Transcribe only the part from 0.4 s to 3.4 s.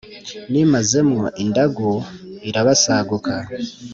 Nimaze mwo indagu irabasaguka